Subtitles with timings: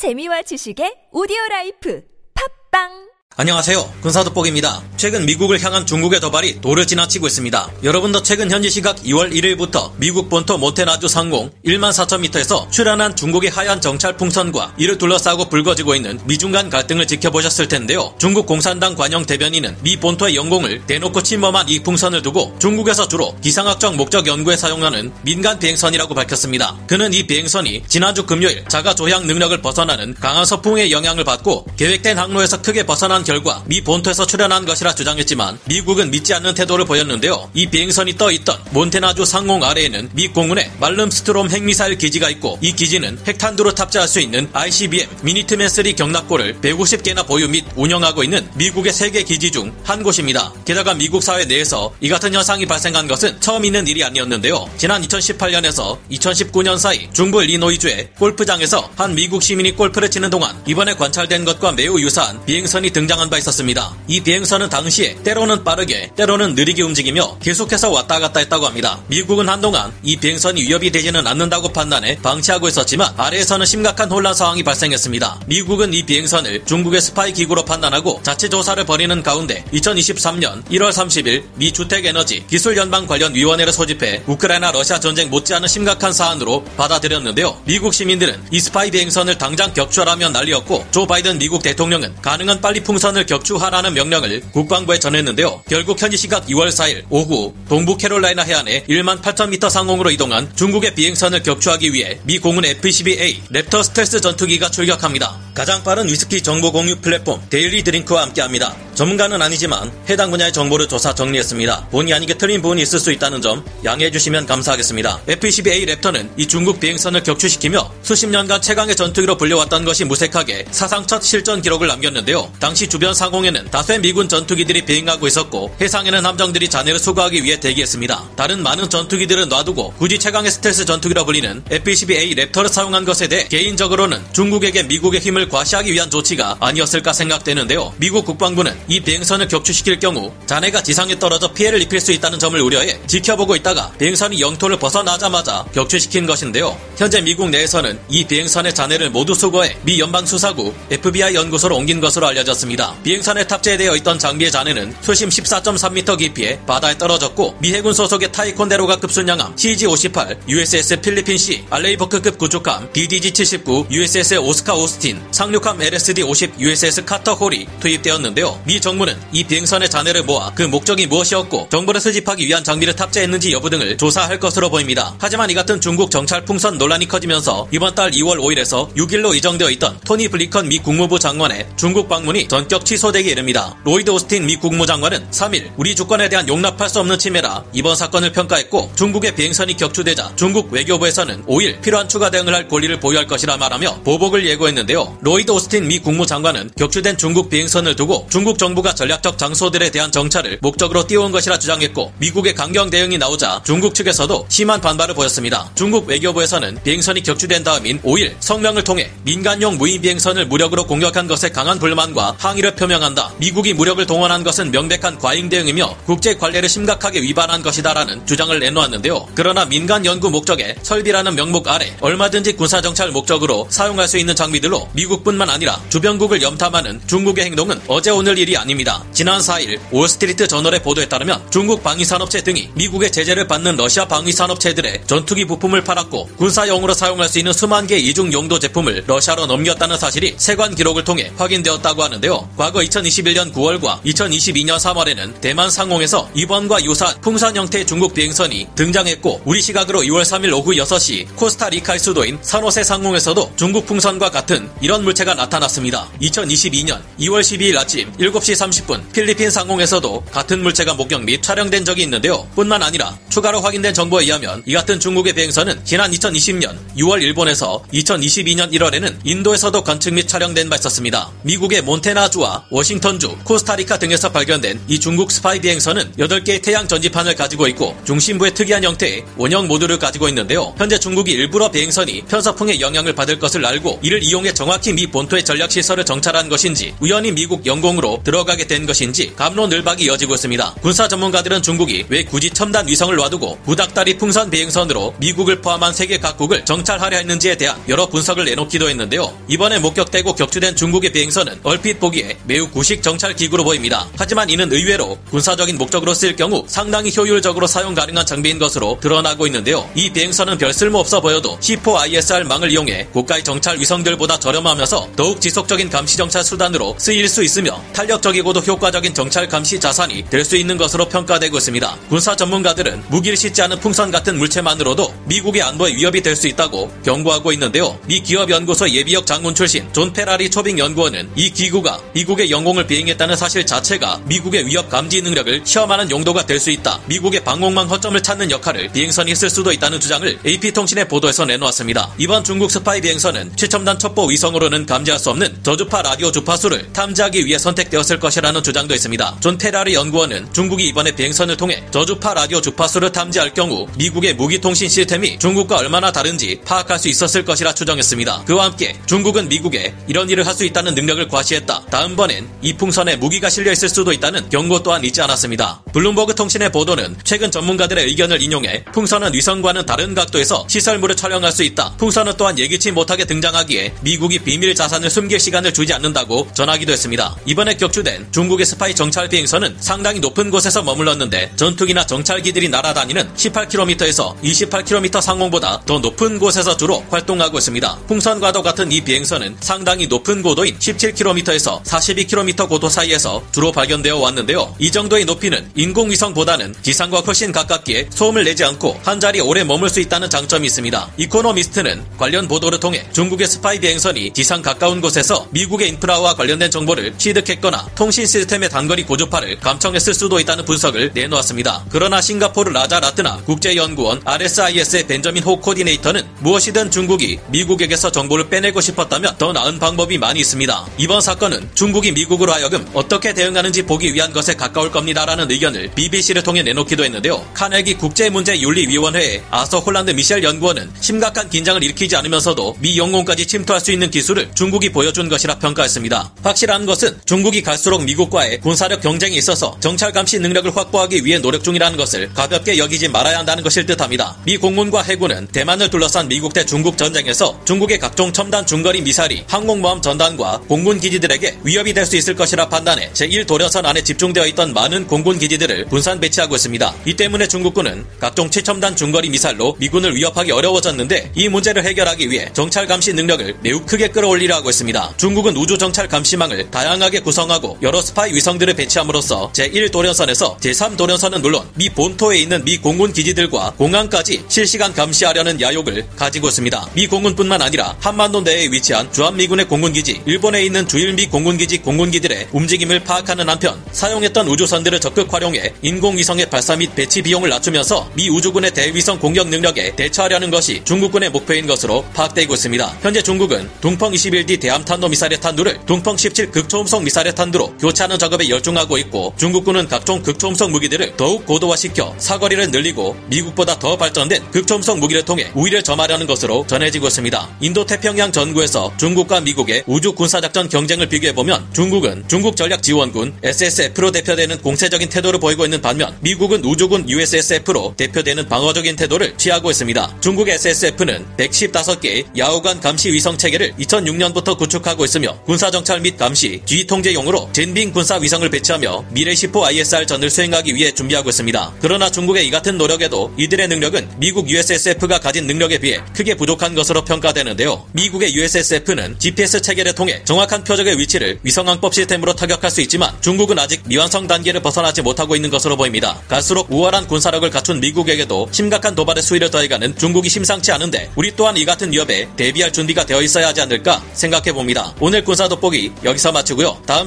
[0.00, 2.00] 재미와 지식의 오디오 라이프.
[2.32, 3.09] 팟빵
[3.40, 3.90] 안녕하세요.
[4.02, 4.82] 군사돋보기입니다.
[4.98, 7.70] 최근 미국을 향한 중국의 도발이 도를 지나치고 있습니다.
[7.82, 13.80] 여러분도 최근 현지 시각 2월 1일부터 미국 본토 몬태나주 상공 1만 4천미터에서 출현한 중국의 하얀
[13.80, 18.14] 정찰 풍선과 이를 둘러싸고 불거지고 있는 미중 간 갈등을 지켜보셨을 텐데요.
[18.18, 23.96] 중국 공산당 관영 대변인은 미 본토의 영공을 대놓고 침범한 이 풍선을 두고 중국에서 주로 기상학적
[23.96, 26.76] 목적 연구에 사용하는 민간 비행선이라고 밝혔습니다.
[26.86, 32.60] 그는 이 비행선이 지난주 금요일 자가 조향 능력을 벗어나는 강한 서풍의 영향을 받고 계획된 항로에서
[32.60, 37.48] 크게 벗어난 결과 미 본토에서 출현한 것이라 주장했지만 미국은 믿지 않는 태도를 보였는데요.
[37.54, 43.20] 이 비행선이 떠 있던 몬태나주 상공 아래에는 미 공군의 말름스트롬 핵미사일 기지가 있고 이 기지는
[43.24, 49.04] 핵탄두로 탑재할 수 있는 ICBM 미니트맨 3 격납고를 150개나 보유 및 운영하고 있는 미국의 세
[49.04, 50.52] 개 기지 중 한 곳입니다.
[50.64, 54.70] 게다가 미국 사회 내에서 이 같은 현상이 발생한 것은 처음 있는 일이 아니었는데요.
[54.76, 61.44] 지난 2018년에서 2019년 사이 중부 일리노이주의 골프장에서 한 미국 시민이 골프를 치는 동안 이번에 관찰된
[61.44, 63.92] 것과 매우 유사한 비행선이 등장 등장한 바 있었습니다.
[64.06, 69.00] 이 비행선은 당시에 때로는 빠르게 때로는 느리게 움직이며 계속해서 왔다 갔다 했다고 합니다.
[69.08, 75.40] 미국은 한동안 이 비행선이 위협이 되지는 않는다고 판단해 방치하고 있었지만 아래에서는 심각한 혼란 상황이 발생했습니다.
[75.46, 81.72] 미국은 이 비행선을 중국의 스파이 기구로 판단하고 자체 조사를 벌이는 가운데 2023년 1월 30일 미
[81.72, 87.60] 주택에너지 기술연방 관련 위원회를 소집해 우크라이나 러시아 전쟁 못지않은 심각한 사안으로 받아들였는데요.
[87.64, 93.10] 미국 시민들은 이 스파이 비행선을 당장 격추하라며 난리였고 조 바이든 미국 대통령은 가능한 빨리 풍선
[93.10, 95.64] 풍선을 격추하라는 명령을 국방부에 전했는데요.
[95.68, 100.94] 결국 현지 시각 2월 4일 오후 동부 캐롤라이나 해안에 1만 8천 미터 상공으로 이동한 중국의
[100.94, 105.38] 비행선을 격추하기 위해 미 공군 F-22A 랩터 스텔스 전투기가 출격합니다.
[105.54, 108.76] 가장 빠른 위스키 정보 공유 플랫폼 데일리 드링크와 함께합니다.
[109.00, 111.88] 전문가는 아니지만 해당 분야의 정보를 조사 정리했습니다.
[111.90, 115.22] 본의 아니게 틀린 부분이 있을 수 있다는 점 양해해 주시면 감사하겠습니다.
[115.26, 121.22] F-22A 랩터는 이 중국 비행선을 격추시키며 수십 년간 최강의 전투기로 불려왔던 것이 무색하게 사상 첫
[121.22, 122.52] 실전 기록을 남겼는데요.
[122.60, 128.32] 당시 주변 상공에는 다수의 미군 전투기들이 비행하고 있었고 해상에는 함정들이 잔해를 수거하기 위해 대기했습니다.
[128.36, 134.22] 다른 많은 전투기들은 놔두고 굳이 최강의 스텔스 전투기라 불리는 F-22A 랩터를 사용한 것에 대해 개인적으로는
[134.34, 137.94] 중국에게 미국의 힘을 과시하기 위한 조치가 아니었을까 생각되는데요.
[137.96, 142.98] 미국 국방부는 이 비행선을 격추시킬 경우 잔해가 지상에 떨어져 피해를 입힐 수 있다는 점을 우려해
[143.06, 146.76] 지켜보고 있다가 비행선이 영토를 벗어나자마자 격추시킨 것인데요.
[146.96, 152.96] 현재 미국 내에서는 이 비행선의 잔해를 모두 수거해 미 연방수사국 FBI 연구소로 옮긴 것으로 알려졌습니다.
[153.04, 159.54] 비행선에 탑재되어 있던 장비의 잔해는 수심 14.3m 깊이에 바다에 떨어졌고 미 해군 소속의 타이콘데로가급 순양함
[159.54, 167.68] CG-58, USS 필리핀 시 알레이버크급 구축함 DDG-79, USS 오스카 오스틴, 상륙함 LSD-50, USS 카터 홀이
[167.78, 168.60] 투입되었는데요.
[168.70, 173.68] 미 정부는 이 비행선의 잔해를 모아 그 목적이 무엇이었고 정보를 수집하기 위한 장비를 탑재했는지 여부
[173.68, 175.12] 등을 조사할 것으로 보입니다.
[175.18, 179.98] 하지만 이 같은 중국 정찰 풍선 논란이 커지면서 이번 달 2월 5일에서 6일로 예정되어 있던
[180.04, 183.74] 토니 블링컨 미 국무부 장관의 중국 방문이 전격 취소되기에 이릅니다.
[183.82, 188.92] 로이드 오스틴 미 국무장관은 3일 우리 주권에 대한 용납할 수 없는 침해라 이번 사건을 평가했고
[188.94, 194.46] 중국의 비행선이 격추되자 중국 외교부에서는 5일 필요한 추가 대응을 할 권리를 보유할 것이라 말하며 보복을
[194.46, 195.18] 예고했는데요.
[195.22, 200.58] 로이드 오스틴 미 국무장관은 격추된 중국 비행선을 두고 중국 정 정부가 전략적 장소들에 대한 정찰을
[200.62, 205.70] 목적으로 띄운 것이라 주장했고 미국의 강경 대응이 나오자 중국 측에서도 심한 반발을 보였습니다.
[205.74, 211.80] 중국 외교부에서는 비행선이 격추된 다음인 5일 성명을 통해 민간용 무인 비행선을 무력으로 공격한 것에 강한
[211.80, 213.32] 불만과 항의를 표명한다.
[213.38, 219.30] 미국이 무력을 동원한 것은 명백한 과잉 대응이며 국제 관례를 심각하게 위반한 것이다라는 주장을 내놓았는데요.
[219.34, 224.90] 그러나 민간 연구 목적에 설비라는 명목 아래 얼마든지 군사 정찰 목적으로 사용할 수 있는 장비들로
[224.92, 229.04] 미국뿐만 아니라 주변국을 염탐하는 중국의 행동은 어제 오늘 일이 아닙니다.
[229.12, 235.44] 지난 4일 월스트리트 저널의 보도에 따르면 중국 방위산업체 등이 미국의 제재를 받는 러시아 방위산업체들의 전투기
[235.44, 240.74] 부품을 팔았고 군사용으로 사용할 수 있는 수만 개 이중 용도 제품을 러시아로 넘겼다는 사실이 세관
[240.74, 242.50] 기록을 통해 확인되었다고 하는데요.
[242.56, 249.62] 과거 2021년 9월과 2022년 3월에는 대만 상공에서 이번과 유사한 풍선 형태의 중국 비행선이 등장했고 우리
[249.62, 256.08] 시각으로 2월 3일 오후 6시 코스타리카의 수도인 산호세 상공에서도 중국 풍선과 같은 이런 물체가 나타났습니다.
[256.20, 262.02] 2022년 2월 12일 아침 7시 7시 30분 필리핀 상공에서도 같은 물체가 목격 및 촬영된 적이
[262.02, 262.48] 있는데요.
[262.54, 268.72] 뿐만 아니라 추가로 확인된 정보에 의하면 이 같은 중국의 비행선은 지난 2020년 6월 일본에서 2022년
[268.72, 271.30] 1월에는 인도에서도 관측 및 촬영된 바 있었습니다.
[271.42, 277.96] 미국의 몬테나주와 워싱턴주, 코스타리카 등에서 발견된 이 중국 스파이 비행선은 8개의 태양 전지판을 가지고 있고
[278.04, 280.74] 중심부의 특이한 형태의 원형 모듈을 가지고 있는데요.
[280.78, 285.70] 현재 중국이 일부러 비행선이 편서풍의 영향을 받을 것을 알고 이를 이용해 정확히 미 본토의 전략
[285.70, 290.76] 시설을 정찰한 것인지 우연히 미국 영공으로 들어가게 된 것인지 감론을박이 이어지고 있습니다.
[290.82, 296.64] 군사 전문가들은 중국이 왜 굳이 첨단 위성을 놔두고 구닥다리 풍선 비행선으로 미국을 포함한 세계 각국을
[296.64, 299.36] 정찰하려 했는지에 대한 여러 분석을 내놓기도 했는데요.
[299.48, 304.08] 이번에 목격되고 격추된 중국의 비행선은 얼핏 보기에 매우 구식 정찰 기구로 보입니다.
[304.16, 309.90] 하지만 이는 의외로 군사적인 목적으로 쓸 경우 상당히 효율적으로 사용 가능한 장비인 것으로 드러나고 있는데요.
[309.96, 315.90] 이 비행선은 별 쓸모 없어 보여도 C4ISR 망을 이용해 고가의 정찰 위성들보다 저렴하면서 더욱 지속적인
[315.90, 320.76] 감시 정찰 수단으로 쓰일 수 있으며 탄력 적이고도 효과적인 정찰 감시 자산이 될 수 있는
[320.76, 321.96] 것으로 평가되고 있습니다.
[322.08, 327.52] 군사 전문가들은 무기를 싣지 않은 풍선 같은 물체만으로도 미국의 안보에 위협이 될 수 있다고 경고하고
[327.52, 327.98] 있는데요.
[328.06, 333.64] 미 기업연구소 예비역 장군 출신 존 페라리 초빙 연구원은 이 기구가 미국의 영공을 비행했다는 사실
[333.66, 337.00] 자체가 미국의 위협 감지 능력을 시험하는 용도가 될 수 있다.
[337.06, 342.10] 미국의 방공망 허점을 찾는 역할을 비행선이 했을 수도 있다는 주장을 AP통신의 보도에서 내놓았습니다.
[342.18, 347.58] 이번 중국 스파이 비행선은 최첨단 첩보 위성으로는 감지할 수 없는 저주파 라디오 주파수를 탐지하기 위해
[347.58, 349.38] 선택되었을 것이라는 주장도 있습니다.
[349.40, 355.38] 존 페라리 연구원은 중국이 이번에 비행선을 통해 저주파 라디오 주파수를 탐지할 경우 미국의 무기통신 시스템이
[355.38, 358.44] 중국과 얼마나 다른지 파악할 수 있었을 것이라 추정했습니다.
[358.44, 361.86] 그와 함께 중국은 미국에 이런 일을 할 수 있다는 능력을 과시했다.
[361.90, 365.82] 다음번엔 이 풍선에 무기가 실려 있을 수도 있다는 경고 또한 잊지 않았습니다.
[365.94, 371.94] 블룸버그 통신의 보도는 최근 전문가들의 의견을 인용해 풍선은 위성과는 다른 각도에서 시설물을 촬영할 수 있다.
[371.96, 377.34] 풍선은 또한 예기치 못하게 등장하기에 미국이 비밀 자산을 숨길 시간을 주지 않는다고 전하기도 했습니다.
[377.46, 385.20] 이번에 격추된 중국의 스파이 정찰 비행선은 상당히 높은 곳에서 머물렀는데 전투기나 정찰기들이 날아다니는 18km에서 28km
[385.20, 387.98] 상공보다 더 높은 곳에서 주로 활동하고 있습니다.
[388.06, 394.74] 풍선과도 같은 이 비행선은 상당히 높은 고도인 17km에서 42km 고도 사이에서 주로 발견되어 왔는데요.
[394.78, 400.00] 이 정도의 높이는 인공위성보다는 지상과 훨씬 가깝기에 소음을 내지 않고 한 자리 오래 머물 수
[400.00, 401.10] 있다는 장점이 있습니다.
[401.16, 407.79] 이코노미스트는 관련 보도를 통해 중국의 스파이 비행선이 지상 가까운 곳에서 미국의 인프라와 관련된 정보를 취득했거나
[407.94, 411.84] 통신 시스템의 단거리 고주파를 감청했을 수도 있다는 분석을 내놓았습니다.
[411.90, 419.52] 그러나 싱가포르 라자라트남 국제연구원 RSIS의 벤저민 호 코디네이터는 무엇이든 중국이 미국에게서 정보를 빼내고 싶었다면 더
[419.52, 420.86] 나은 방법이 많이 있습니다.
[420.98, 426.62] 이번 사건은 중국이 미국으로 하여금 어떻게 대응하는지 보기 위한 것에 가까울 겁니다라는 의견을 BBC를 통해
[426.62, 427.44] 내놓기도 했는데요.
[427.54, 434.10] 카네기 국제문제윤리위원회의 아서 홀란드 미셸 연구원은 심각한 긴장을 일으키지 않으면서도 미 영공까지 침투할 수 있는
[434.10, 436.32] 기술을 중국이 보여준 것이라 평가했습니다.
[436.42, 441.96] 확실한 것은 중국이 갈수록 미국과의 군사력 경쟁에 있어서 정찰 감시 능력을 확보하기 위해 노력 중이라는
[441.96, 444.36] 것을 가볍게 여기지 말아야 한다는 것일 듯합니다.
[444.44, 450.02] 미 공군과 해군은 대만을 둘러싼 미국 대 중국 전쟁에서 중국의 각종 첨단 중거리 미사일이 항공모함
[450.02, 455.38] 전단과 공군 기지들에게 위협이 될 수 있을 것이라 판단해 제1도련선 안에 집중되어 있던 많은 공군
[455.38, 456.92] 기지들을 분산 배치하고 있습니다.
[457.04, 462.88] 이 때문에 중국군은 각종 최첨단 중거리 미사일로 미군을 위협하기 어려워졌는데 이 문제를 해결하기 위해 정찰
[462.88, 465.14] 감시 능력을 매우 크게 끌어올리려 하고 있습니다.
[465.18, 472.38] 중국은 우주 정찰 감시망을 다양하게 구성하고 여러 스파이 위성들을 배치함으로써 제1도련선에서 제3도련선은 물론 미 본토에
[472.38, 476.90] 있는 미 공군 기지들과 공항까지 실시간 감시하려는 야욕을 가지고 있습니다.
[476.94, 483.48] 미 공군뿐만 아니라 한반도 내에 위치한 주한미군의 공군기지, 일본에 있는 주일미 공군기지 공군기들의 움직임을 파악하는
[483.48, 489.48] 한편 사용했던 우주선들을 적극 활용해 인공위성의 발사 및 배치 비용을 낮추면서 미 우주군의 대위성 공격
[489.48, 492.98] 능력에 대처하려는 것이 중국군의 목표인 것으로 파악되고 있습니다.
[493.02, 498.98] 현재 중국은 동펑 21D 대함탄도 미사일의 탄두를 동펑 17 극초음속 미사일의 탄두로 교체하는 작업에 열중하고
[498.98, 505.50] 있고 중국군은 각종 극초음속 무기들을 더욱 고도화시켜 사거리를 늘리고 미국보다 더 발전된 극초음속 무기를 통해
[505.54, 507.48] 우위를 점하려는 것으로 전해지고 있습니다.
[507.60, 514.58] 인도 태평양 전구에서 중국과 미국의 우주 군사작전 경쟁을 비교해보면 중국은 중국 전략 지원군 SSF로 대표되는
[514.62, 520.16] 공세적인 태도를 보이고 있는 반면 미국은 우주군 USSF로 대표되는 방어적인 태도를 취하고 있습니다.
[520.20, 527.39] 중국 SSF는 115개의 주야간 감시 위성 체계를 2006년부터 구축하고 있으며 군사정찰 및 감시, 지휘 통제용으로
[527.52, 531.74] 젠빙 군사 위성을 배치하며 미래 10호 ISR 전을 수행하기 위해 준비하고 있습니다.
[531.80, 537.04] 그러나 중국의 이 같은 노력에도 이들의 능력은 미국 USSF가 가진 능력에 비해 크게 부족한 것으로
[537.04, 537.86] 평가되는데요.
[537.92, 543.82] 미국의 USSF는 GPS 체계를 통해 정확한 표적의 위치를 위성항법 시스템으로 타격할 수 있지만 중국은 아직
[543.86, 546.20] 미완성 단계를 벗어나지 못하고 있는 것으로 보입니다.
[546.28, 551.64] 갈수록 우월한 군사력을 갖춘 미국에게도 심각한 도발의 수위를 더해가는 중국이 심상치 않은데 우리 또한 이
[551.64, 554.94] 같은 위협에 대비할 준비가 되어 있어야 하지 않을까 생각해 봅니다.
[555.00, 556.82] 오늘 군사 돋보기 여기서 마치고요.
[556.86, 557.06] 다음